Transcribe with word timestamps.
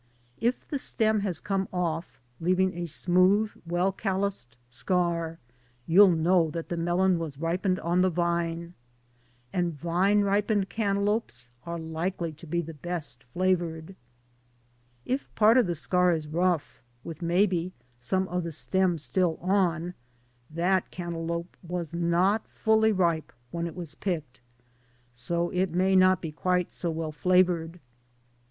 If 0.39 0.67
the 0.67 0.79
stem 0.79 1.19
has 1.19 1.39
come 1.39 1.67
off 1.71 2.19
leaving 2.39 2.75
a 2.75 2.87
smooth, 2.87 3.51
well 3.67 3.91
calloused 3.91 4.57
scar, 4.67 5.37
you'll 5.85 6.09
know 6.15 6.49
that 6.49 6.69
the 6.69 6.75
melon 6.77 7.19
was 7.19 7.37
ripened 7.37 7.79
on 7.81 8.01
the 8.01 8.09
vine. 8.09 8.73
And 9.53 9.75
vine 9.79 10.21
ripened 10.21 10.69
cantaloupes 10.69 11.51
are 11.67 11.77
likely 11.77 12.31
to 12.33 12.47
"be 12.47 12.61
the 12.63 12.73
best 12.73 13.23
flavored. 13.25 13.95
If 15.05 15.29
part 15.35 15.59
of 15.59 15.67
the 15.67 15.75
scar 15.75 16.11
is 16.13 16.27
rough, 16.27 16.81
with 17.03 17.21
maybe 17.21 17.71
some 17.99 18.27
of 18.27 18.43
the 18.43 18.51
stem 18.51 18.97
still 18.97 19.37
on, 19.39 19.93
that 20.49 20.89
cantaloupe 20.89 21.55
uas 21.63 21.93
not 21.93 22.47
fully 22.47 22.91
ripe 22.91 23.31
when 23.51 23.67
it 23.67 23.75
was 23.75 23.93
picked. 23.93 24.41
So 25.13 25.51
it 25.51 25.75
may 25.75 25.95
not 25.95 26.21
be 26.21 26.31
quite 26.31 26.71
so 26.71 26.89
well 26.89 27.11
flavored. 27.11 27.79